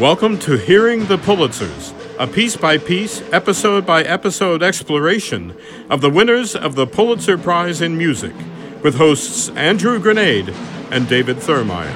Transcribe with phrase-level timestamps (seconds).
[0.00, 5.56] Welcome to Hearing the Pulitzers, a piece by piece, episode by episode exploration
[5.88, 8.34] of the winners of the Pulitzer Prize in Music,
[8.82, 10.54] with hosts Andrew Granade
[10.90, 11.94] and David Thurmaier.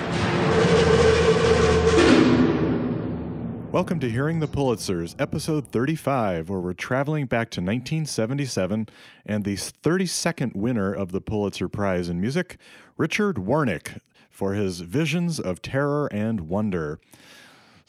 [3.71, 8.89] Welcome to Hearing the Pulitzers, episode 35, where we're traveling back to 1977
[9.27, 12.57] and the 32nd winner of the Pulitzer Prize in Music,
[12.97, 13.99] Richard Wernick,
[14.31, 16.99] for his Visions of Terror and Wonder.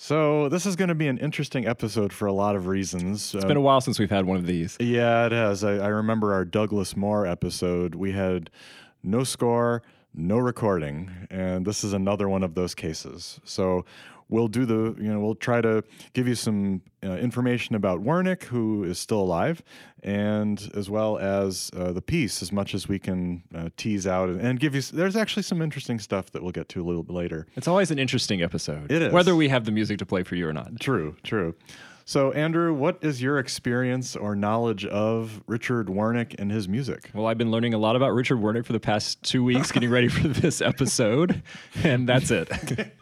[0.04, 3.36] So, this is going to be an interesting episode for a lot of reasons.
[3.36, 4.76] It's been a while since we've had one of these.
[4.80, 5.64] Yeah, it has.
[5.64, 7.94] I, I remember our Douglas Moore episode.
[7.94, 8.50] We had
[9.04, 9.84] no score,
[10.16, 13.40] no recording, and this is another one of those cases.
[13.44, 13.86] So
[14.32, 18.44] we'll do the, you know, we'll try to give you some uh, information about Wernick,
[18.44, 19.62] who is still alive,
[20.02, 24.30] and as well as uh, the piece, as much as we can uh, tease out
[24.30, 24.82] and, and give you.
[24.82, 27.46] There's actually some interesting stuff that we'll get to a little bit later.
[27.56, 28.92] It's always an interesting episode.
[28.92, 29.14] It is.
[29.14, 30.80] Whether we have the music to play for you or not.
[30.80, 31.54] True, true.
[32.06, 37.12] So, Andrew, what is your experience or knowledge of Richard Wernick and his music?
[37.14, 39.90] Well, I've been learning a lot about Richard Wernick for the past two weeks, getting
[39.90, 41.44] ready for this episode,
[41.84, 42.50] and that's it.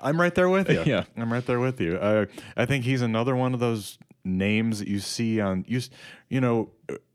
[0.00, 0.82] I'm right there with you.
[0.86, 1.04] Yeah.
[1.16, 1.96] I'm right there with you.
[1.96, 5.80] Uh, I think he's another one of those names that you see on you.
[6.28, 6.70] You know,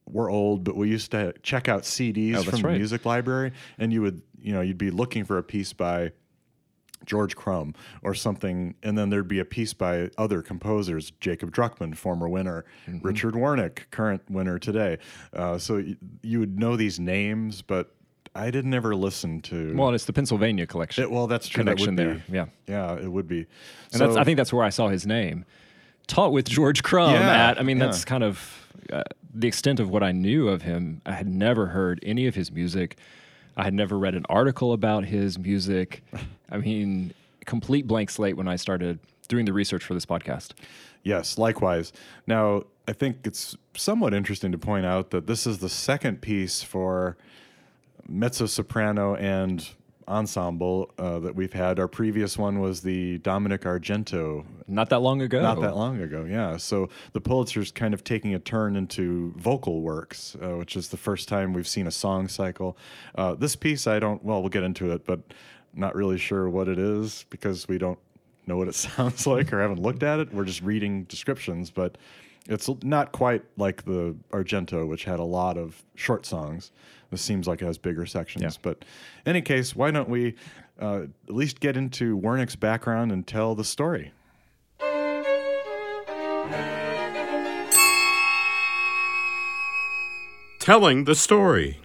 [0.09, 2.77] we're old, but we used to check out CDs Oh, from the right.
[2.77, 6.11] music library, and you would, you know, you'd be looking for a piece by
[7.05, 11.95] George Crumb or something, and then there'd be a piece by other composers: Jacob Druckman,
[11.95, 13.05] former winner, Mm-hmm.
[13.05, 14.97] Richard Wernick, current winner today.
[15.33, 17.93] Uh, so y- you would know these names, but
[18.37, 19.75] I didn't ever listen to.
[19.75, 21.03] well, it's the Pennsylvania collection.
[21.03, 21.63] it, well, that's true.
[21.63, 22.23] that connection would there.
[22.29, 22.45] be- Yeah.
[22.67, 23.39] yeah, it would be.
[23.91, 25.45] And that's, So- I think that's where I saw his name.
[26.07, 27.85] Taught with George Crumb Yeah, at, I mean, yeah.
[27.87, 31.01] that's kind of uh, the extent of what I knew of him.
[31.05, 32.97] I had never heard any of his music.
[33.57, 36.03] I had never read an article about his music.
[36.49, 37.13] I mean,
[37.45, 40.51] complete blank slate when I started doing the research for this podcast.
[41.03, 41.91] Yes, likewise.
[42.25, 46.63] Now, I think it's somewhat interesting to point out that this is the second piece
[46.63, 47.17] for
[48.07, 49.67] mezzo soprano and
[50.07, 51.79] ensemble uh, that we've had.
[51.79, 55.41] Our previous one was the Dominic Argento Not that long ago.
[55.41, 56.55] not that long ago, yeah.
[56.57, 60.97] So the Pulitzer's kind of taking a turn into vocal works, uh, which is the
[60.97, 62.77] first time we've seen a song cycle.
[63.15, 65.19] Uh, this piece, I don't, well, we'll get into it, but
[65.73, 67.99] not really sure what it is because we don't
[68.45, 70.33] know what it sounds like or haven't looked at it.
[70.33, 71.97] We're just reading descriptions, but
[72.47, 76.71] it's not quite like the Argento, which had a lot of short songs.
[77.11, 78.43] This seems like it has bigger sections.
[78.43, 78.49] Yeah.
[78.61, 78.85] But
[79.25, 80.35] in any case, why don't we
[80.79, 84.11] uh, at least get into Wernick's background and tell the story?
[90.59, 91.79] Telling the story.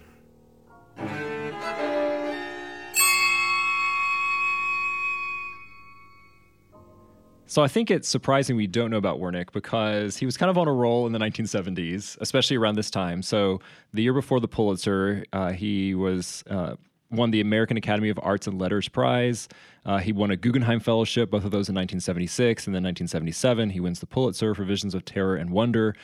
[7.53, 10.57] So I think it's surprising we don't know about Wernick because he was kind of
[10.57, 13.21] on a roll in the 1970s, especially around this time.
[13.21, 13.61] So
[13.93, 16.77] the year before the Pulitzer, uh, he was uh,
[17.11, 19.47] won the American Academy of Arts and Letters Prize.
[19.85, 23.69] Uh, he won a Guggenheim Fellowship, both of those in 1976 and then 1977.
[23.69, 25.95] He wins the Pulitzer for Visions of Terror and Wonder.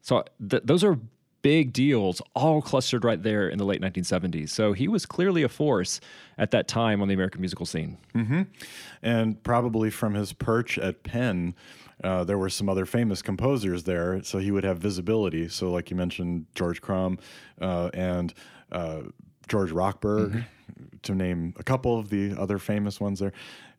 [0.00, 0.98] So th- those are
[1.44, 4.48] big deals, all clustered right there in the late 1970s.
[4.48, 6.00] So he was clearly a force
[6.38, 7.98] at that time on the American musical scene.
[9.02, 11.54] and probably from his perch at Penn,
[12.02, 15.46] uh, there were some other famous composers there, so he would have visibility.
[15.50, 17.18] So, like you mentioned, George Crumb
[17.60, 18.32] uh, and
[18.72, 19.02] uh,
[19.46, 20.46] George Rochberg,
[21.02, 23.32] to name a couple of the other famous ones there.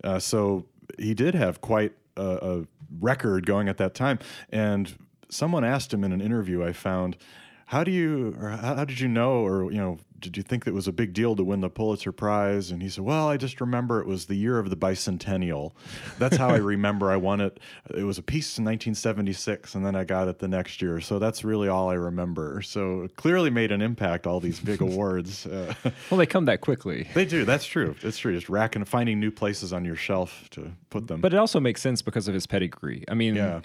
[0.03, 0.67] Uh, so
[0.99, 2.67] he did have quite a, a
[2.99, 4.19] record going at that time.
[4.51, 4.95] And
[5.29, 7.17] someone asked him in an interview I found,
[7.65, 10.63] how do you or how, how did you know or you know did you think
[10.65, 12.71] that it was a big deal to win the Pulitzer Prize?
[12.71, 15.73] And he said, Well, I just remember it was the year of the bicentennial.
[16.17, 17.59] That's how I remember I won it.
[17.95, 20.99] It was a piece in 1976, and then I got it the next year.
[20.99, 22.61] So that's really all I remember.
[22.63, 25.45] So it clearly made an impact, all these big awards.
[25.45, 25.73] Uh,
[26.09, 27.07] Well, they come that quickly.
[27.13, 27.45] they do.
[27.45, 27.95] That's true.
[28.01, 28.33] It's true.
[28.33, 31.19] Just racking, finding new places on your shelf to put them.
[31.21, 33.03] But it also makes sense because of his pedigree.
[33.09, 33.61] I mean, Yeah.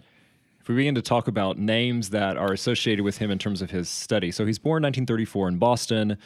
[0.71, 3.89] We begin to talk about names that are associated with him in terms of his
[3.89, 6.17] study, so he's born 1934 in Boston,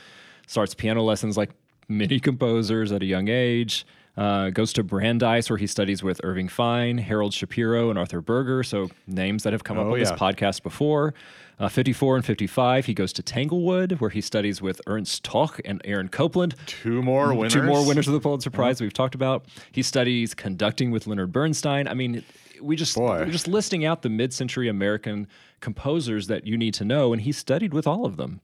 [0.46, 1.48] starts piano lessons like
[1.88, 3.86] many composers at a young age.
[4.18, 8.62] Uh, goes to Brandeis, where he studies with Irving Fine, Harold Shapero, and Arthur Berger.
[8.62, 11.14] So names that have come up Oh, on this podcast before.
[11.58, 15.80] Uh, 54 and 55, he goes to Tanglewood, where he studies with Ernst Toch and
[15.86, 16.54] Aaron Copland.
[16.66, 17.54] two more winners.
[17.54, 19.46] Two more winners of the Pulitzer Prize we've talked about.
[19.72, 21.88] He studies conducting with Leonard Bernstein.
[21.88, 22.22] I mean,
[22.60, 23.20] we just Boy.
[23.20, 25.28] we're just listing out the mid-century American
[25.60, 28.40] composers that you need to know, and he studied with all of them.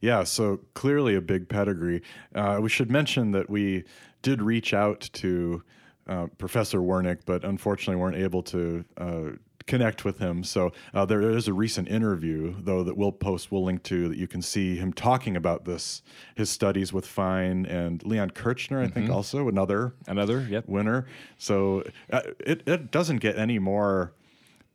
[0.00, 2.02] Yeah, so clearly a big pedigree.
[2.34, 3.84] Uh, we should mention that we
[4.22, 5.62] did reach out to
[6.06, 9.30] uh, Professor Wernick, but unfortunately weren't able to uh,
[9.66, 10.44] connect with him.
[10.44, 14.18] So uh, there is a recent interview, though, that we'll post, we'll link to, that
[14.18, 16.02] you can see him talking about this,
[16.34, 20.68] his studies with Fine and Leon Kirchner, I think, also another Another, yep.
[20.68, 21.06] winner.
[21.38, 24.12] So uh, it, it doesn't get any more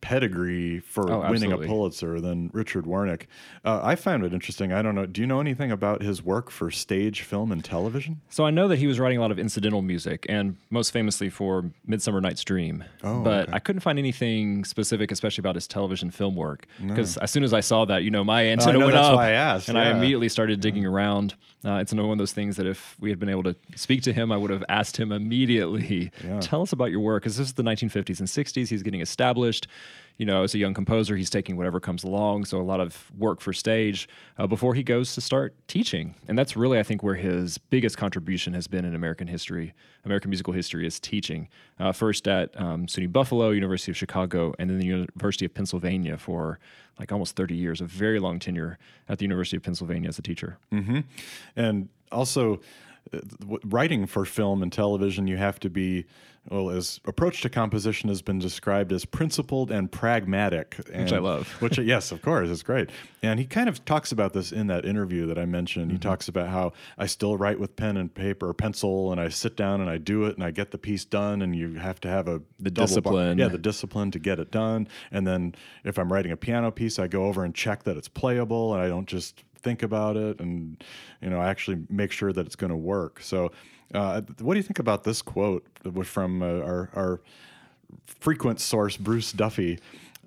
[0.00, 1.58] pedigree for Oh, winning a.
[1.58, 3.22] Pulitzer than Richard Wernick.
[3.64, 4.72] Uh, I found it interesting.
[4.72, 5.06] I don't know.
[5.06, 8.20] Do you know anything about his work for stage, film, and television?
[8.30, 11.28] So I know that he was writing a lot of incidental music, and most famously
[11.30, 12.84] for *Midsummer Night's Dream*.
[13.02, 13.52] Oh, but okay.
[13.52, 16.66] I couldn't find anything specific, especially about his television film work.
[16.84, 19.16] Because as soon as I saw that, you know, my antenna know, went that's up,
[19.16, 21.34] why I asked, and I immediately started digging around.
[21.64, 24.02] Uh, it's another one of those things that if we had been able to speak
[24.02, 26.12] to him, I would have asked him immediately.
[26.24, 26.38] Yeah.
[26.40, 28.68] Tell us about your work, because this is the 1950s and 60s.
[28.68, 29.66] He's getting established.
[30.18, 32.44] You know, as a young composer, he's taking whatever comes along.
[32.44, 36.36] So a lot of work for stage uh, before he goes to start teaching, and
[36.36, 39.74] that's really, I think, where his biggest contribution has been in American history,
[40.04, 41.48] American musical history, is teaching.
[41.78, 46.18] Uh, first at um, SUNY Buffalo, University of Chicago, and then the University of Pennsylvania
[46.18, 46.58] for
[46.98, 48.76] like almost 30 years, a very long tenure
[49.08, 50.58] at the University of Pennsylvania as a teacher.
[51.54, 52.60] And also,
[53.64, 56.04] writing for film and television, you have to be,
[56.50, 60.76] well, his approach to composition has been described as principled and pragmatic.
[60.92, 61.48] And, I love.
[61.60, 62.90] Which, yes, of course, it's great.
[63.22, 65.86] And he kind of talks about this in that interview that I mentioned.
[65.86, 65.96] Mm-hmm.
[65.96, 69.28] He talks about how I still write with pen and paper or pencil, and I
[69.28, 72.00] sit down and I do it, and I get the piece done, and you have
[72.02, 73.38] to have a The double bar- discipline.
[73.38, 74.88] yeah, the discipline to get it done.
[75.10, 78.08] And then if I'm writing a piano piece, I go over and check that it's
[78.08, 80.82] playable, and I don't just think about it, and
[81.20, 83.20] you know, actually make sure that it's going to work.
[83.22, 83.52] So,
[83.94, 85.66] uh, what do you think about this quote
[86.04, 87.20] from uh, our our
[88.06, 89.78] frequent source, Bruce Duffie?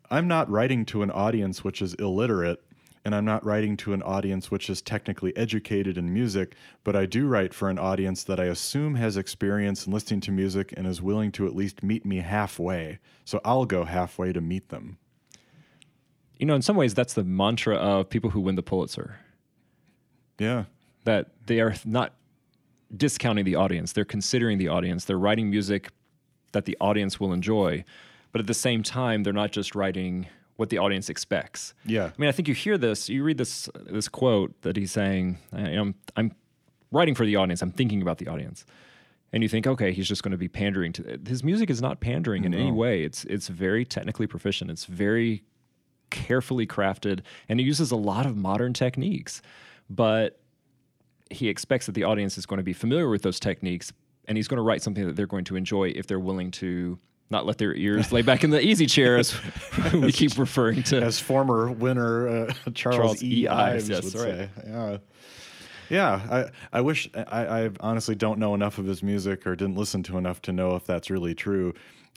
[0.09, 2.61] I'm not writing to an audience which is illiterate.
[3.03, 7.07] And I'm not writing to an audience which is technically educated in music, but I
[7.07, 10.85] do write for an audience that I assume has experience in listening to music and
[10.85, 12.99] is willing to at least meet me halfway.
[13.25, 14.99] So I'll go halfway to meet them.
[16.41, 19.19] You know, in some ways, that's the mantra of people who win the Pulitzer.
[20.39, 20.65] Yeah.
[21.05, 22.13] that they are not
[22.95, 23.93] discounting the audience.
[23.93, 25.05] They're considering the audience.
[25.05, 25.89] They're writing music
[26.51, 27.85] that the audience will enjoy.
[28.31, 31.75] But at the same time, they're not just writing what the audience expects.
[31.85, 32.05] Yeah.
[32.05, 35.37] I mean, I think you hear this, you read this this quote that he's saying,
[35.53, 36.33] I, am I'm
[36.91, 37.61] writing for the audience.
[37.61, 38.65] I'm thinking about the audience.
[39.33, 41.99] And you think, okay, he's just going to be pandering to his music is not
[42.01, 43.03] pandering in any way.
[43.03, 44.69] It's it's very technically proficient.
[44.69, 45.43] It's very
[46.11, 49.41] carefully crafted and he uses a lot of modern techniques.
[49.89, 50.39] But
[51.29, 53.91] he expects that the audience is going to be familiar with those techniques
[54.27, 56.99] and he's going to write something that they're going to enjoy if they're willing to
[57.31, 59.33] not let their ears lay back in the easy chair as
[59.93, 63.47] we keep referring to As former winner uh, Charles, Charles E.
[63.47, 64.23] Ives, yes, would right.
[64.23, 64.49] say.
[64.67, 64.97] Yeah.
[65.89, 69.75] Yeah, I, I wish I, I honestly don't know enough of his music or didn't
[69.75, 71.73] listen to enough to know if that's really true.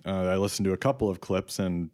[0.07, 1.91] Uh, I listened to a couple of clips and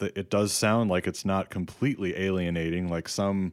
[0.00, 3.52] it does sound like it's not completely alienating like some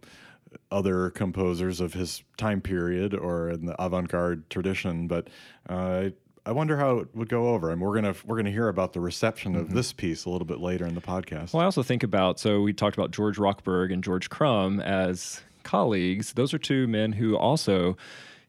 [0.72, 5.08] other composers of his time period or in the avant-garde tradition.
[5.08, 5.30] But
[5.68, 6.10] uh,
[6.46, 7.72] I wonder how it would go over.
[7.72, 10.60] And we're gonna we're gonna hear about the reception of this piece a little bit
[10.60, 11.54] later in the podcast.
[11.54, 15.42] Well, I also think about so we talked about George Rochberg and George Crumb as
[15.64, 16.34] colleagues.
[16.34, 17.98] Those are two men who also,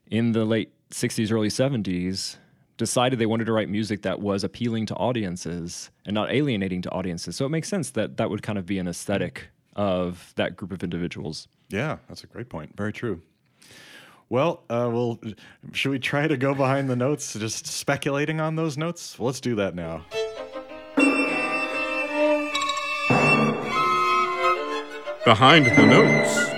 [0.09, 2.37] in the late '60s, early '70s,
[2.79, 6.89] decided they wanted to write music that was appealing to audiences and not alienating to
[6.89, 7.35] audiences.
[7.35, 10.71] So it makes sense that that would kind of be an aesthetic of that group
[10.71, 11.47] of individuals.
[11.69, 12.75] Yeah, that's a great point.
[12.75, 13.21] Very true.
[14.29, 15.19] Well, uh, well,
[15.73, 19.19] should we try to go behind the notes, just speculating on those notes?
[19.19, 20.05] Well, let's do that now.
[25.25, 26.49] Behind the Notes.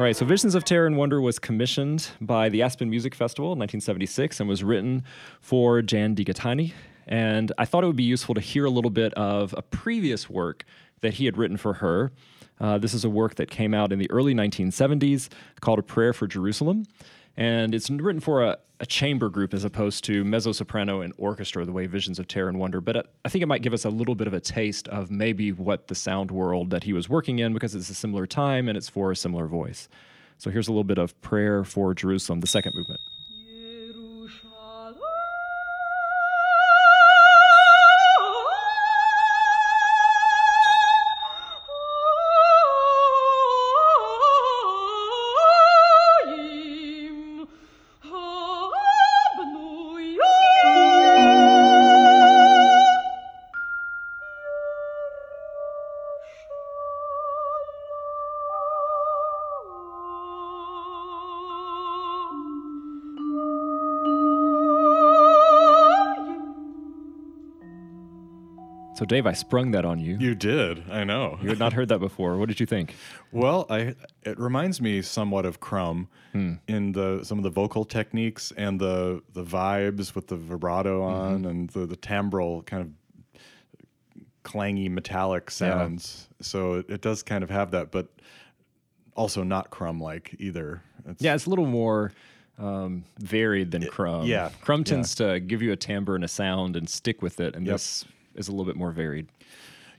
[0.00, 3.52] All right, so Visions of Terror and Wonder was commissioned by the Aspen Music Festival
[3.52, 5.04] in 1976 and was written
[5.42, 6.72] for Jan DeGaetani.
[7.06, 10.30] And I thought it would be useful to hear a little bit of a previous
[10.30, 10.64] work
[11.02, 12.12] that he had written for her.
[12.58, 15.28] Uh, this is a work that came out in the early 1970s
[15.60, 16.86] called A Prayer for Jerusalem.
[17.36, 21.64] And it's written for a, a chamber group as opposed to mezzo soprano and orchestra,
[21.64, 22.80] the way Visions of Terror and Wonder.
[22.80, 25.10] But uh, I think it might give us a little bit of a taste of
[25.10, 28.68] maybe what the sound world that he was working in because it's a similar time
[28.68, 29.88] and it's for a similar voice.
[30.38, 33.00] So here's a little bit of Prayer for Jerusalem, the second movement.
[69.00, 70.18] So, Dave, I sprung that on you.
[70.20, 70.90] You did.
[70.90, 71.38] I know.
[71.40, 72.36] You had not heard that before.
[72.36, 72.94] What did you think?
[73.32, 78.52] Well, I it reminds me somewhat of Crumb in the some of the vocal techniques
[78.58, 83.40] and the the vibes with the vibrato on and the the timbral kind of
[84.44, 86.28] clangy metallic sounds.
[86.42, 88.08] So it, it does kind of have that, but
[89.16, 90.82] also not Crumb like either.
[91.08, 92.12] It's, Yeah, it's a little more
[92.58, 94.26] um, varied than Crumb.
[94.26, 94.84] yeah, Crumb yeah.
[94.84, 97.74] tends to give you a timbre and a sound and stick with it, and Yep.
[97.76, 99.28] this is a little bit more varied.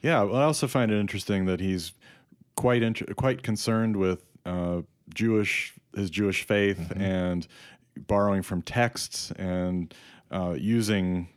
[0.01, 1.93] Yeah, well, I also find it interesting that he's
[2.55, 4.81] quite int- quite concerned with uh,
[5.13, 7.47] Jewish his Jewish faith and
[7.95, 9.93] borrowing from texts and
[10.31, 11.27] uh, using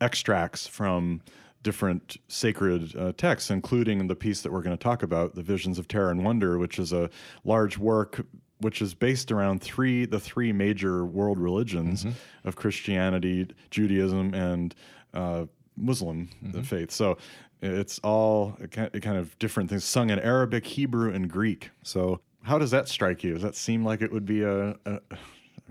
[0.00, 1.22] extracts from
[1.62, 5.78] different sacred uh, texts, including the piece that we're going to talk about, "The Visions
[5.78, 7.10] of Terror and Wonder," which is a
[7.44, 8.24] large work
[8.58, 12.06] which is based around three the three major world religions
[12.44, 14.74] of Christianity, Judaism, and
[15.12, 15.46] uh,
[15.76, 16.28] Muslim
[16.62, 16.90] faith.
[16.90, 17.18] So
[17.62, 21.70] it's all kind of different things sung in Arabic, Hebrew, and Greek.
[21.82, 23.34] So how does that strike you?
[23.34, 24.76] Does that seem like it would be a?
[24.86, 25.00] a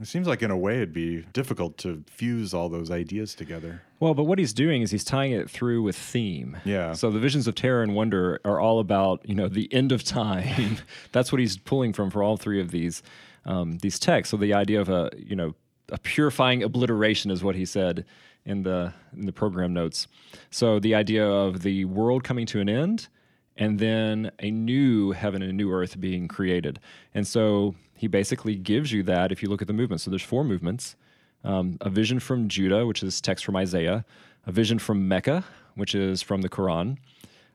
[0.02, 3.84] it seems like in a way it'd be difficult to fuse all those ideas together.
[4.00, 6.58] Well, but what he's doing is he's tying it through with theme.
[6.66, 6.94] Yeah.
[6.94, 10.04] So the visions of terror and wonder are all about you know the end of
[10.04, 10.78] time.
[11.12, 13.04] That's what he's pulling from for all three of these
[13.46, 14.32] um, these texts.
[14.32, 15.54] So the idea of a you know
[15.90, 18.04] a purifying obliteration is what he said
[18.46, 20.08] in the in the program notes.
[20.50, 23.08] So the idea of the world coming to an end
[23.56, 26.80] and then a new heaven and a new earth being created.
[27.14, 30.04] And so he basically gives you that if you look at the movements.
[30.04, 30.96] So there's four movements
[31.44, 34.06] um, a vision from Judah, which is text from Isaiah,
[34.46, 35.44] a vision from Mecca,
[35.76, 36.98] which is from the Quran,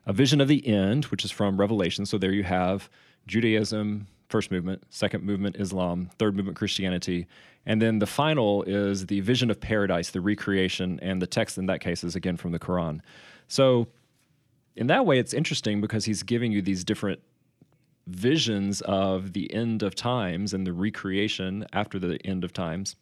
[0.05, 2.05] a vision of the end, which is from Revelation.
[2.05, 2.89] So there you have
[3.27, 7.27] Judaism, first movement, second movement, Islam, third movement, Christianity.
[7.65, 11.65] And then the final is the vision of paradise, the recreation, and the text in
[11.65, 13.01] that case is again from the Quran.
[13.47, 13.87] So
[14.75, 17.19] in that way, it's interesting because he's giving you these different
[18.07, 22.95] visions of the end of times and the recreation after the end of times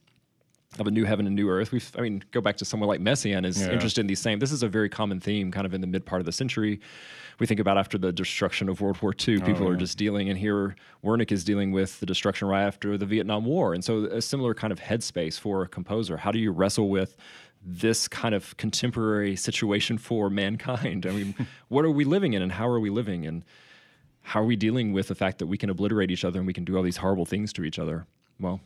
[0.79, 1.71] of a new heaven and new earth.
[1.71, 3.71] We've, I mean, go back to someone like Messiaen is Yeah.
[3.71, 4.39] interested in these same.
[4.39, 6.79] This is a very common theme, kind of in the mid part of the century.
[7.39, 10.29] We think about after the destruction of World War II, oh, people are just dealing,
[10.29, 14.05] and here Wernick is dealing with the destruction right after the Vietnam War, and so
[14.05, 16.17] a similar kind of headspace for a composer.
[16.17, 17.15] How do you wrestle with
[17.63, 21.05] this kind of contemporary situation for mankind?
[21.05, 21.35] I mean,
[21.69, 23.43] what are we living in, and how are we living, and
[24.21, 26.53] how are we dealing with the fact that we can obliterate each other and we
[26.53, 28.05] can do all these horrible things to each other?
[28.39, 28.59] Well,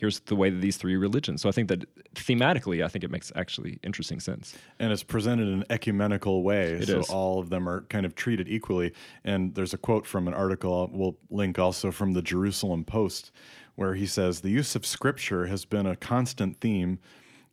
[0.00, 1.42] here's the way that these three religions.
[1.42, 4.54] So I think that thematically, I think it makes actually interesting sense.
[4.78, 6.72] and it's presented in an ecumenical way.
[6.72, 7.10] It so is.
[7.10, 8.94] all of them are kind of treated equally.
[9.24, 13.30] And there's a quote from an article uh, we'll link also from the Jerusalem Post,
[13.74, 16.98] where he says the use of scripture has been a constant theme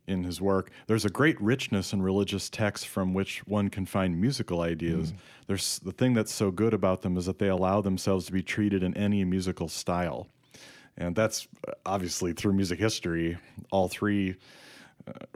[0.06, 0.70] in his work.
[0.86, 5.12] There's a great richness in religious texts from which one can find musical ideas.
[5.12, 5.16] Mm.
[5.48, 8.42] There's the thing that's so good about them is that they allow themselves to be
[8.42, 10.28] treated in any musical style.
[10.98, 13.38] And that's uh, obviously through music history,
[13.70, 14.36] all three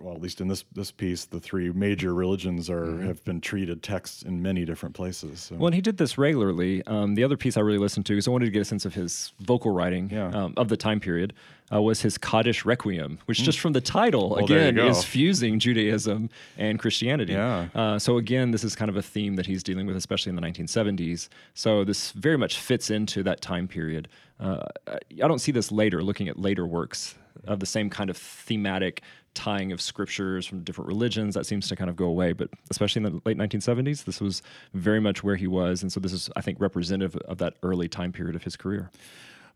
[0.01, 3.07] well, at least in this this piece, the three major religions are Mm-hmm.
[3.07, 5.41] have been treated texts in many different places.
[5.41, 5.57] So.
[5.57, 6.83] Well, and he did this regularly.
[6.87, 8.85] Um, the other piece I really listened to, because I wanted to get a sense
[8.85, 10.29] of his vocal writing Yeah.
[10.29, 11.33] um, of the time period,
[11.73, 14.35] uh, was his Kaddish Requiem, which just from the title, Mm.
[14.37, 17.33] Well, again, is fusing Judaism and Christianity.
[17.33, 17.69] Yeah.
[17.75, 20.37] Uh, so, again, this is kind of a theme that he's dealing with, especially in
[20.37, 21.29] the 1970s.
[21.55, 24.09] So, this very much fits into that time period.
[24.39, 24.99] Uh, I
[25.29, 27.15] don't see this later, looking at later works
[27.45, 29.03] of the same kind of thematic
[29.35, 31.35] tying of scriptures from different religions.
[31.35, 32.33] That seems to kind of go away.
[32.33, 34.43] But especially in the late 1970s, this was
[34.75, 35.83] very much where he was.
[35.83, 38.91] And so, this is, I think, representative of that early time period of his career.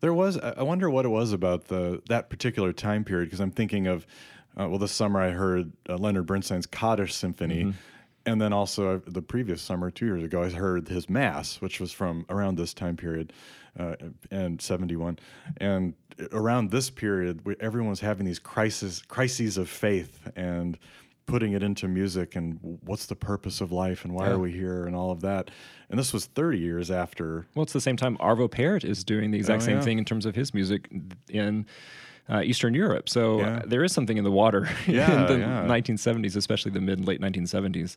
[0.00, 0.36] There was.
[0.38, 4.06] I wonder what it was about the that particular time period because I'm thinking of.
[4.58, 7.78] Uh, well, this summer I heard uh, Leonard Bernstein's Kaddish Symphony, Mm-hmm.
[8.26, 11.80] And then also uh, the previous summer, two years ago, I heard his Mass, which
[11.80, 13.32] was from around this time period,
[13.78, 13.94] uh,
[14.30, 15.18] and '71,
[15.58, 15.94] and
[16.32, 20.78] around this period, everyone was having these crises, crises of faith, and
[21.26, 24.32] putting it into music, and what's the purpose of life, and why Yeah.
[24.34, 25.50] are we here, and all of that.
[25.90, 29.30] And this was 30 years after Well, it's the same time Arvo Pärt is doing
[29.30, 29.82] the exact Oh, same yeah.
[29.82, 30.88] thing in terms of his music
[31.28, 31.66] in
[32.28, 33.08] uh, Eastern Europe.
[33.08, 33.56] So Yeah.
[33.58, 35.66] uh, there is something in the water Yeah, in the yeah.
[35.66, 37.96] 1970s, especially the mid and late 1970s,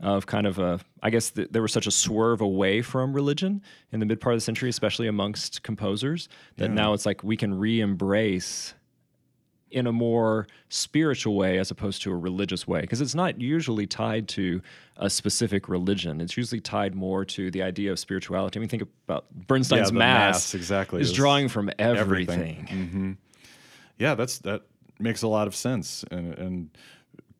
[0.00, 0.80] of kind of a.
[1.02, 3.62] I guess th- there was such a swerve away from religion
[3.92, 6.74] in the mid part of the century, especially amongst composers, that Yeah.
[6.74, 8.74] now it's like we can re-embrace
[9.70, 13.86] in a more spiritual way as opposed to a religious way because it's not usually
[13.86, 14.60] tied to
[14.98, 18.82] a specific religion it's usually tied more to the idea of spirituality i mean think
[19.08, 22.66] about bernstein's the mass, Mass, exactly, is drawing from everything.
[22.68, 23.16] everything,
[24.02, 24.62] yeah, that's that
[24.98, 26.70] makes a lot of sense, and, and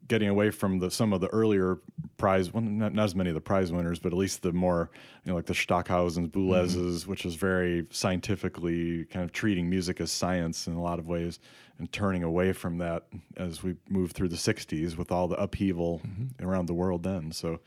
[0.07, 1.79] getting away from the some of the earlier
[2.19, 4.89] prize, well, not, not as many of the prize winners, but at least the more,
[5.25, 10.13] you know, like the Stockhausens, Boulez's, which is very scientifically kind of treating music as
[10.13, 11.41] science in a lot of ways,
[11.81, 16.01] and turning away from that as we move through the '60s with all the upheaval
[16.41, 17.03] around the world.
[17.03, 17.61] Then, so it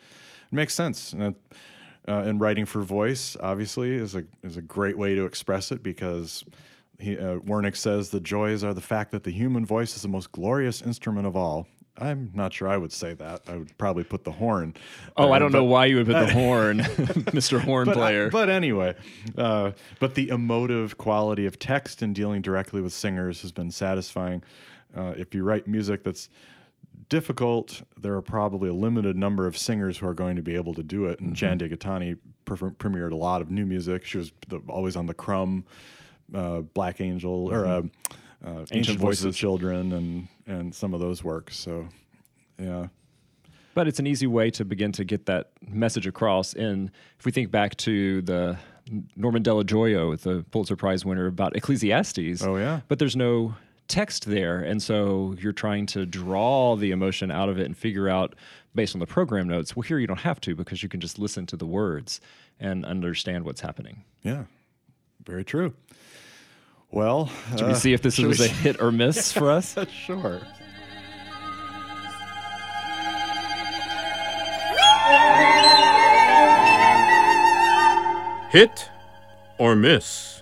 [0.53, 1.11] makes sense.
[1.11, 1.35] And it,
[2.07, 5.83] uh, and writing for voice obviously is a is a great way to express it
[5.83, 6.45] because
[6.99, 10.07] he, uh, Wernick says the joys are the fact that the human voice is the
[10.07, 11.67] most glorious instrument of all.
[11.97, 13.41] I'm not sure I would say that.
[13.47, 14.73] I would probably put the horn.
[15.15, 17.59] Oh, I don't but- know why you would put the horn, Mr.
[17.59, 18.29] Horn but, Player.
[18.29, 18.95] but anyway,
[19.37, 24.43] uh, but the emotive quality of text and dealing directly with singers has been satisfying.
[24.95, 26.27] Uh, if you write music that's
[27.09, 30.73] difficult, there are probably a limited number of singers who are going to be able
[30.73, 31.19] to do it.
[31.19, 34.05] And Jan DeGaetani pre- premiered a lot of new music.
[34.05, 35.65] She was the, always on the Crumb,
[36.33, 37.81] uh, Black Angel, or uh,
[38.45, 39.37] uh, Ancient Voices of Voices.
[39.37, 41.57] Children, and and some of those works.
[41.57, 41.87] So,
[42.59, 42.87] yeah.
[43.73, 46.53] But it's an easy way to begin to get that message across.
[46.53, 48.57] And if we think back to the
[49.17, 52.41] Norman Dello Joio, the Pulitzer Prize winner, about Ecclesiastes.
[52.41, 52.81] Oh, yeah.
[52.87, 53.55] But there's no
[53.87, 54.59] text there.
[54.59, 58.35] And so you're trying to draw the emotion out of it and figure out
[58.73, 59.75] based on the program notes.
[59.75, 62.21] Well, here you don't have to because you can just listen to the words
[62.59, 64.03] and understand what's happening.
[64.23, 64.45] Yeah,
[65.25, 65.73] very true.
[66.91, 69.75] Well, Should we see if this was a hit or miss for us?
[70.05, 70.41] sure.
[78.51, 78.89] Hit
[79.57, 80.41] or miss?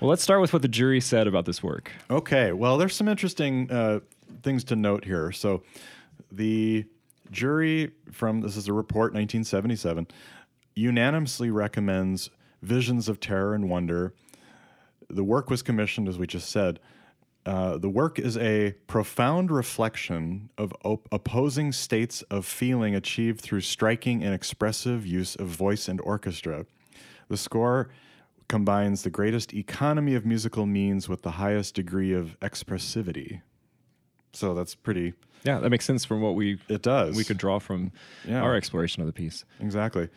[0.00, 1.90] Well, let's start with what the jury said about this work.
[2.10, 4.00] Okay, well, there's some interesting uh,
[4.42, 5.32] things to note here.
[5.32, 5.62] So,
[6.30, 6.84] the
[7.30, 10.06] jury from this is a report 1977
[10.74, 12.30] unanimously recommends
[12.62, 14.14] Visions of Terror and Wonder.
[15.08, 16.80] The work was commissioned, as we just said.
[17.46, 23.60] Uh, the work is a profound reflection of op- opposing states of feeling achieved through
[23.60, 26.64] striking and expressive use of voice and orchestra.
[27.28, 27.90] The score
[28.48, 33.42] combines the greatest economy of musical means with the highest degree of expressivity.
[34.32, 35.12] So that's pretty.
[35.44, 37.16] Yeah, that makes sense from what we It does.
[37.16, 37.92] we could draw from
[38.26, 38.40] Yeah.
[38.42, 39.44] our exploration of the piece.
[39.60, 40.08] Exactly.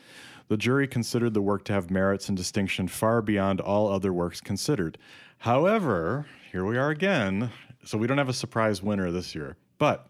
[0.47, 4.39] The jury considered the work to have merits and distinction far beyond all other works
[4.39, 4.97] considered.
[5.39, 7.51] However, here we are again.
[7.83, 9.57] So we don't have a surprise winner this year.
[9.77, 10.07] But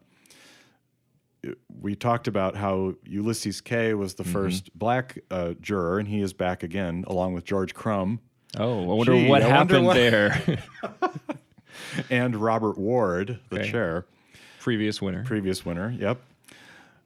[1.81, 6.33] we talked about how Ulysses Kay was the first black uh, juror, and he is
[6.33, 8.19] back again, along with George Crumb
[8.57, 10.63] Oh, I wonder Gee, what I wonder happened what- there.
[12.09, 13.71] and Robert Ward, the Okay.
[13.71, 14.05] chair.
[14.67, 15.23] Previous winner.
[15.23, 16.19] Previous winner, yep.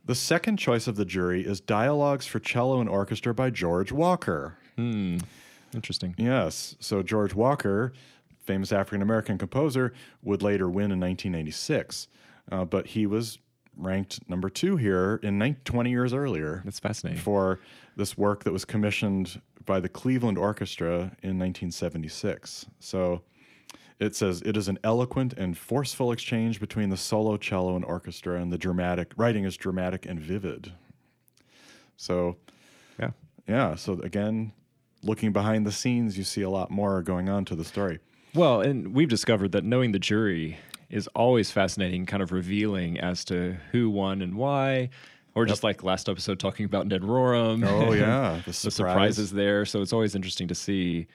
[0.06, 4.58] The second choice of the jury is Dialogues for Cello and Orchestra by George Walker.
[4.78, 5.20] Hmm.
[5.72, 6.16] Interesting.
[6.18, 6.76] Yes.
[6.80, 7.94] So George Walker,
[8.40, 9.94] famous African American composer,
[10.24, 12.08] would later win in 1986.
[12.52, 13.38] Uh, but he was
[13.78, 17.22] ranked number two here in nine, 20 years earlier That's fascinating.
[17.22, 17.60] for
[17.96, 22.66] this work that was commissioned by the Cleveland Orchestra in 1976.
[22.80, 23.22] So
[24.02, 28.42] it says it is an eloquent and forceful exchange between the solo cello and orchestra,
[28.42, 30.74] and the dramatic writing is dramatic and vivid.
[31.98, 32.38] So
[33.00, 33.12] Yeah.
[33.48, 33.76] yeah.
[33.76, 34.54] So again,
[35.04, 38.00] looking behind the scenes, you see a lot more going on to the story.
[38.34, 40.58] Well, and we've discovered that knowing the jury
[40.90, 44.90] is always fascinating, kind of revealing as to who won and why.
[45.36, 47.66] Or just like last episode talking about Ned Rorem.
[47.66, 49.64] Oh yeah, the, the surprises there.
[49.66, 51.08] So it's always interesting to see.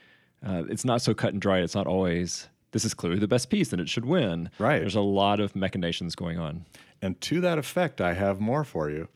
[0.46, 1.58] Uh, it's not so cut and dry.
[1.58, 4.50] It's not always this is clearly the best piece and it should win.
[4.58, 4.80] Right.
[4.80, 6.66] There's a lot of machinations going on.
[7.00, 9.08] And to that effect, I have more for you.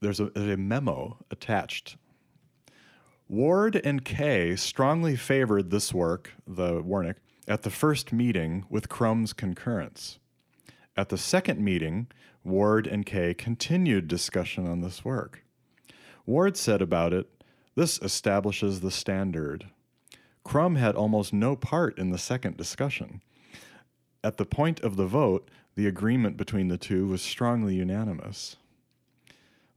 [0.00, 1.96] There's a, a memo attached.
[3.28, 9.32] Ward and Kay strongly favored this work, the Wernick, at the first meeting with Crumb's
[9.32, 10.18] concurrence.
[10.96, 12.08] At the second meeting,
[12.42, 15.44] Ward and Kay continued discussion on this work.
[16.26, 17.28] Ward said about it,
[17.74, 19.66] This establishes the standard.
[20.50, 23.22] Crumb had almost no part in the second discussion.
[24.24, 28.56] At the point of the vote, the agreement between the two was strongly unanimous.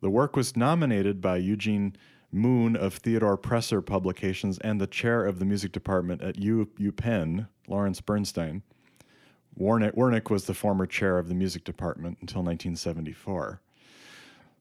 [0.01, 1.95] The work was nominated by Eugene
[2.31, 7.47] Moon of Theodore Presser Publications and the chair of the music department at U, UPenn,
[7.67, 8.63] Lawrence Bernstein.
[9.55, 13.61] Wernick, Wernick was the former chair of the music department until 1974.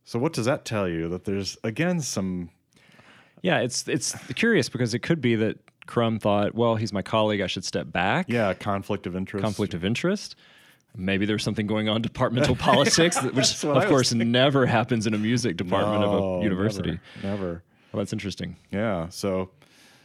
[0.05, 1.09] So, what does that tell you?
[1.09, 2.51] That there's, again, some.
[3.41, 7.41] Yeah, it's it's curious because it could be that Crumb thought, well, he's my colleague,
[7.41, 8.27] I should step back.
[8.29, 9.43] Yeah, conflict of interest.
[9.43, 10.37] Conflict of interest.
[10.97, 15.07] Maybe there's something going on departmental politics, which That's what I of course never happens
[15.07, 16.99] in a music department of a university.
[17.23, 17.37] Never.
[17.37, 17.63] never.
[17.93, 18.57] Well, that's interesting.
[18.71, 19.09] Yeah.
[19.09, 19.51] So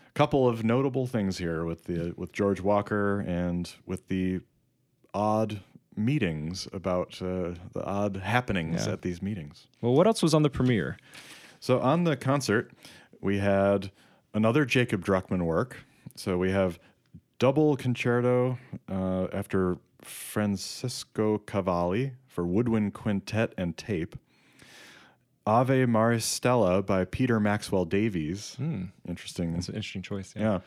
[0.08, 4.40] a couple of notable things here with the with George Walker and with the
[5.14, 5.60] odd
[5.96, 8.94] meetings about uh, the odd happenings Yeah.
[8.94, 9.68] at these meetings.
[9.82, 10.98] Well, what else was on the premiere?
[11.60, 12.72] So on the concert,
[13.20, 13.92] we had
[14.38, 15.78] another Jacob Druckman work.
[16.16, 16.80] So we have
[17.40, 18.58] double concerto
[18.90, 24.16] uh, after Francisco Cavalli for woodwind quintet and tape.
[25.46, 28.58] Ave Maristella by Peter Maxwell Davies.
[29.08, 29.56] Interesting.
[29.56, 30.34] It's an interesting choice.
[30.36, 30.42] Yeah.
[30.42, 30.60] yeah.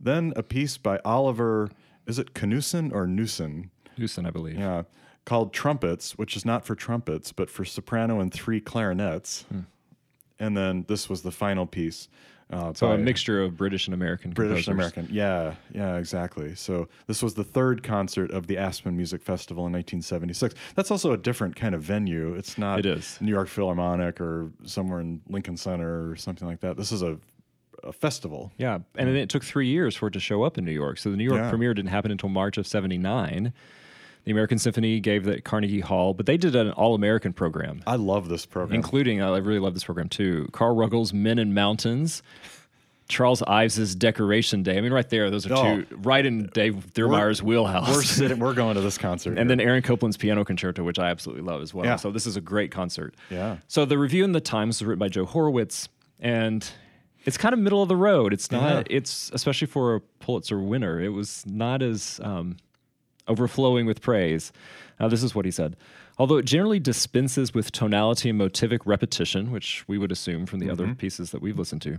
[0.00, 1.70] Then a piece by Oliver,
[2.06, 3.70] is it Knussen or Newson?
[3.96, 4.58] Houston, I believe.
[4.58, 4.82] Yeah,
[5.24, 9.44] called Trumpets, which is not for trumpets, but for soprano and three clarinets.
[9.48, 9.60] Hmm.
[10.38, 12.08] And then this was the final piece.
[12.48, 14.74] Uh, So a mixture of British and American British and.
[14.74, 15.08] American.
[15.10, 16.54] Yeah, yeah, exactly.
[16.54, 20.54] So this was the third concert of the Aspen Music Festival in 1976.
[20.76, 22.34] That's also a different kind of venue.
[22.34, 23.18] It's not It is.
[23.20, 26.76] New York Philharmonic or somewhere in Lincoln Center or something like that.
[26.76, 27.18] This is a,
[27.82, 28.52] a festival.
[28.58, 30.98] Yeah, and then it took three years for it to show up in New York.
[30.98, 31.50] So the New York Yeah.
[31.50, 33.52] premiere didn't happen until March of '79.
[34.26, 38.28] The American Symphony gave that Carnegie Hall, but they did an all-American program, I love
[38.28, 38.74] this program.
[38.74, 40.48] including I really love this program too.
[40.52, 42.22] Carl Ruggles' Men and Mountains,
[43.08, 44.76] Charles Ives's Decoration Day.
[44.78, 45.80] I mean, right there, those are Oh.
[45.82, 47.88] two right in Dave Thurmaier's wheelhouse.
[47.88, 48.40] we're sitting.
[48.40, 49.30] We're going to this concert.
[49.38, 49.56] and here.
[49.56, 51.84] then Aaron Copland's Piano Concerto, which I absolutely love as well.
[51.86, 51.94] Yeah.
[51.94, 53.14] So this is a great concert.
[53.30, 53.58] Yeah.
[53.68, 56.68] So the review in the Times was written by Joe Horowitz, and
[57.24, 58.32] it's kind of middle of the road.
[58.32, 58.90] It's not.
[58.90, 58.96] Yeah.
[58.96, 61.00] It's especially for a Pulitzer winner.
[61.00, 62.56] It was not as um,
[63.28, 64.52] overflowing with praise.
[65.00, 65.76] Now this is what he said.
[66.18, 70.70] Although it generally dispenses with tonality and motivic repetition, which we would assume from the
[70.70, 70.94] other mm-hmm.
[70.94, 71.98] pieces that we've listened to,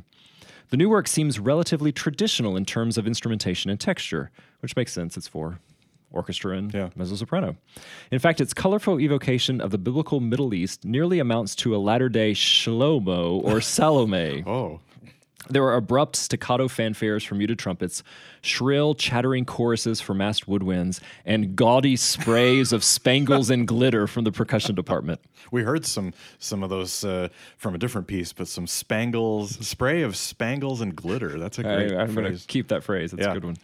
[0.69, 5.15] the new work seems relatively traditional in terms of instrumentation and texture, which makes sense.
[5.15, 5.59] It's for
[6.11, 6.89] orchestra and Yeah.
[6.95, 7.57] mezzo soprano.
[8.11, 12.09] In fact, its colorful evocation of the biblical Middle East nearly amounts to a latter
[12.09, 14.43] day Shlomo or Salome.
[14.47, 14.79] oh,
[15.49, 18.03] There are abrupt staccato fanfares for muted trumpets,
[18.41, 24.31] shrill, chattering choruses for massed woodwinds, and gaudy sprays of spangles and glitter from the
[24.31, 25.19] percussion department.
[25.51, 30.01] We heard some some of those uh, from a different piece, but some spangles, spray
[30.01, 31.39] of spangles and glitter.
[31.39, 33.13] That's a great I, am going to keep that phrase.
[33.13, 33.31] It's Yeah.
[33.31, 33.57] a good one.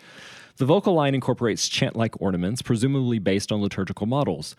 [0.57, 4.55] The vocal line incorporates chant like ornaments, presumably based on liturgical models.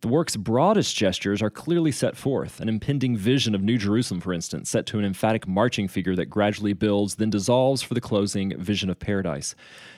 [0.00, 4.32] The work's broadest gestures are clearly set forth, an impending vision of New Jerusalem, for
[4.32, 8.56] instance, set to an emphatic marching figure that gradually builds, then dissolves for the closing
[8.62, 9.56] vision of paradise.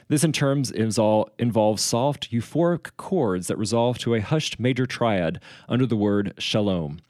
[0.09, 5.85] This, in terms, involves soft, euphoric chords that resolve to a hushed major triad under
[5.85, 7.01] the word shalom.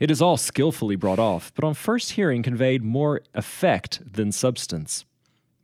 [0.00, 5.04] It is all skillfully brought off, but on first hearing conveyed more effect than substance.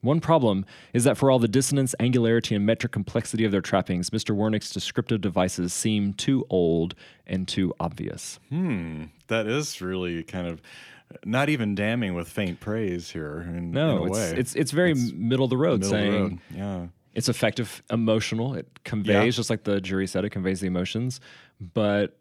[0.06, 0.64] One problem
[0.94, 4.34] is that for all the dissonance, angularity, and metric complexity of their trappings, Mr.
[4.34, 6.94] Wernick's descriptive devices seem too old
[7.26, 8.38] and too obvious.
[8.48, 10.62] Hmm, that is really kind of
[11.24, 13.40] not even damning with faint praise here.
[13.48, 14.34] In, No, in a it's, way.
[14.38, 16.38] it's it's very middle of the road, of the saying road.
[16.54, 16.86] Yeah.
[17.14, 18.54] it's effective, emotional.
[18.54, 19.30] It conveys Yeah.
[19.30, 21.20] just like the jury said, it conveys the emotions,
[21.60, 22.16] but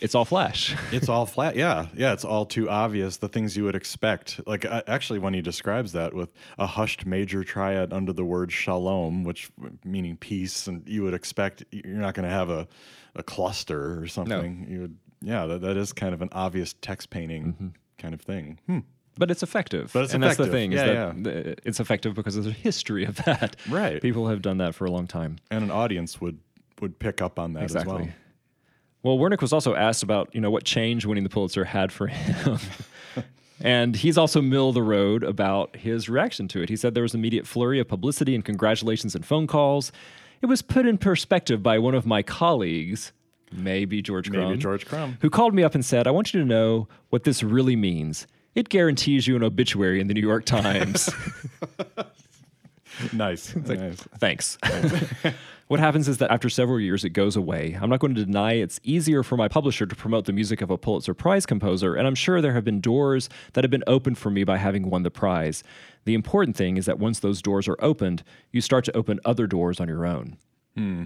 [0.00, 0.74] it's all flash.
[0.92, 1.56] It's all flat.
[1.56, 1.86] Yeah.
[1.94, 2.12] Yeah.
[2.12, 3.16] It's all too obvious.
[3.18, 4.40] The things you would expect.
[4.46, 8.52] Like, uh, actually, when he describes that with a hushed major triad under the word
[8.52, 9.50] shalom, which
[9.84, 12.66] meaning peace, and you would expect you're not going to have a,
[13.16, 14.66] a cluster or something.
[14.68, 18.58] You would, yeah, that, that is kind of an obvious text painting kind of thing.
[18.66, 18.78] Hmm.
[19.18, 19.90] But it's effective.
[19.92, 20.52] But it's and that's the effective.
[20.60, 20.72] thing.
[20.74, 23.56] Is Yeah, that it's effective because there's a history of that.
[23.68, 24.00] Right.
[24.00, 25.38] People have done that for a long time.
[25.50, 26.38] And an audience would
[26.80, 27.92] would pick up on that Exactly.
[27.94, 28.08] as well.
[29.02, 32.08] Well, Wernick was also asked about, you know, what change winning the Pulitzer had for
[32.08, 32.58] him.
[33.60, 36.68] and he's also middle of the road about his reaction to it.
[36.68, 39.92] He said there was an immediate flurry of publicity and congratulations and phone calls.
[40.42, 43.12] It was put in perspective by one of my colleagues,
[43.52, 45.18] maybe George Crumb, Maybe George Crumb.
[45.20, 48.26] who called me up and said, I want you to know what this really means.
[48.54, 51.08] It guarantees you an obituary in the New York Times.
[53.12, 53.54] Nice.
[53.66, 54.02] nice.
[54.18, 54.58] Thanks.
[55.68, 57.76] What happens is that after several years, it goes away.
[57.80, 60.70] I'm not going to deny it's easier for my publisher to promote the music of
[60.70, 64.16] a Pulitzer Prize composer, and I'm sure there have been doors that have been opened
[64.16, 65.62] for me by having won the prize.
[66.06, 69.46] The important thing is that once those doors are opened, you start to open other
[69.46, 70.38] doors on your own.
[70.74, 71.04] Hmm.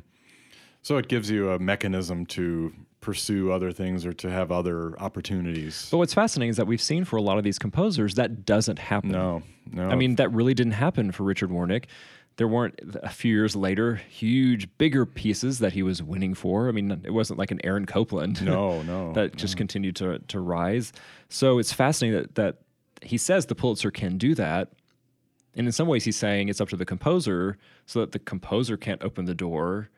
[0.82, 5.88] So it gives you a mechanism to pursue other things or to have other opportunities.
[5.90, 8.78] But what's fascinating is that we've seen for a lot of these composers that doesn't
[8.78, 9.10] happen.
[9.10, 9.88] No, no.
[9.88, 11.86] I mean, that really didn't happen for Richard Wernick.
[12.36, 16.68] There weren't a few years later huge, bigger pieces that he was winning for.
[16.68, 18.42] I mean, it wasn't like an Aaron Copland.
[18.42, 20.92] No, no, that just continued to to rise.
[21.28, 22.56] So it's fascinating that that
[23.02, 24.72] he says the Pulitzer can do that.
[25.54, 28.78] And in some ways, he's saying it's up to the composer, so that the composer
[28.78, 29.90] can't open the door.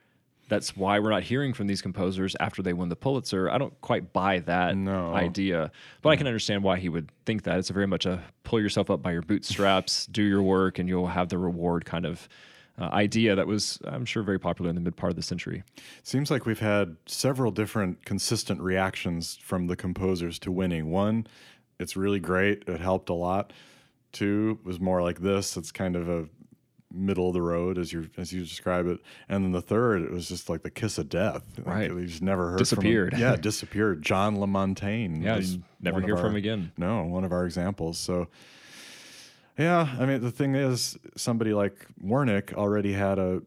[0.49, 3.51] That's why we're not hearing from these composers after they win the Pulitzer.
[3.51, 5.15] I don't quite buy that No.
[5.15, 5.71] idea,
[6.03, 7.59] but I can understand why he would think that.
[7.59, 10.89] It's a very much a pull yourself up by your bootstraps, do your work, and
[10.89, 12.29] you'll have the reward kind of
[12.79, 15.63] uh, idea that was, I'm sure, very popular in the mid part of the century.
[16.03, 20.91] Seems like we've had several different consistent reactions from the composers to winning.
[20.91, 21.27] One,
[21.79, 23.53] it's really great, it helped a lot.
[24.13, 26.29] Two was more like this, it's kind of a
[26.95, 29.01] middle of the road as you as you describe it.
[29.29, 31.43] And then the third, it was just like the kiss of death.
[31.59, 31.95] Like, Right.
[31.95, 33.11] we just never heard Disappeared.
[33.13, 33.29] From him.
[33.31, 34.03] Yeah, disappeared.
[34.03, 35.23] John La Montaine.
[35.23, 35.41] Yeah,
[35.81, 36.73] never hear from our- him again.
[36.79, 37.99] No, one of our examples.
[37.99, 38.29] So
[39.59, 43.43] yeah, I mean the thing is somebody like Wernick already had a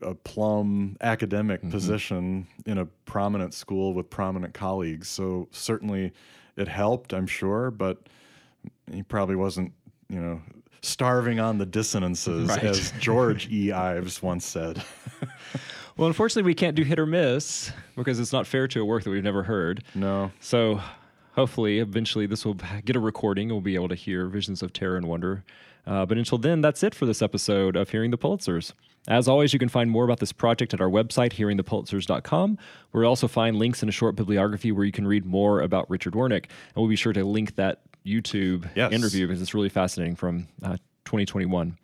[0.00, 1.70] a plum academic Mm-hmm.
[1.70, 5.08] position in a prominent school with prominent colleagues.
[5.08, 6.12] So certainly
[6.56, 7.98] it helped, I'm sure, but
[8.92, 9.72] he probably wasn't,
[10.08, 10.40] you know,
[10.82, 12.64] starving on the dissonances, Right.
[12.64, 13.72] as George E.
[13.72, 14.82] Ives once said.
[15.96, 19.02] Well, unfortunately, we can't do hit or miss because it's not fair to a work
[19.02, 19.82] that we've never heard.
[19.96, 20.30] no.
[20.38, 20.80] So
[21.32, 23.48] hopefully, eventually, this will get a recording.
[23.48, 25.42] And we'll be able to hear Visions of Terror and Wonder.
[25.88, 28.74] Uh, but until then, that's it for this episode of Hearing the Pulitzers.
[29.08, 32.58] As always, you can find more about this project at our website, hearingthepulitzers.com,
[32.92, 35.90] where you'll also find links and a short bibliography where you can read more about
[35.90, 36.44] Richard Wernick.
[36.44, 38.92] And we'll be sure to link that YouTube Yes.
[38.92, 41.76] interview because it's really fascinating from uh, 2021.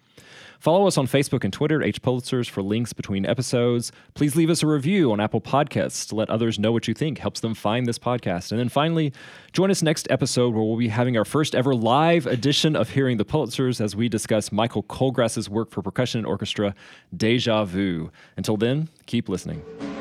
[0.61, 3.93] Follow us on Facebook and Twitter at H Pulitzers for links between episodes.
[4.15, 7.19] Please leave us a review on Apple Podcasts to let others know what you think,
[7.19, 8.51] helps them find this podcast.
[8.51, 9.13] And then finally,
[9.53, 13.19] join us next episode where we'll be having our first ever live edition of Hearing
[13.19, 16.75] the Pulitzers as we discuss Michael Colgrass's work for percussion and orchestra,
[17.15, 18.11] Deja Vu.
[18.39, 19.94] Until then, keep listening.